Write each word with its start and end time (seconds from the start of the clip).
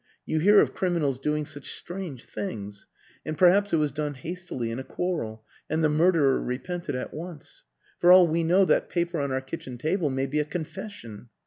"You 0.25 0.39
hear 0.39 0.59
of 0.59 0.73
criminals 0.73 1.19
doing 1.19 1.45
such 1.45 1.77
strange 1.77 2.25
things 2.25 2.87
and 3.23 3.37
perhaps 3.37 3.71
it 3.71 3.75
was 3.75 3.91
done 3.91 4.15
hastily, 4.15 4.71
in 4.71 4.79
a 4.79 4.83
quarrel, 4.83 5.45
and 5.69 5.83
the 5.83 5.89
murderer 5.89 6.41
repented 6.41 6.95
at 6.95 7.13
once.... 7.13 7.65
For 7.99 8.11
all 8.11 8.25
we 8.27 8.43
know, 8.43 8.65
that 8.65 8.89
paper 8.89 9.19
on 9.19 9.31
our 9.31 9.41
kitchen 9.41 9.77
table 9.77 10.09
may 10.09 10.25
be 10.25 10.39
a 10.39 10.43
confession. 10.45 11.29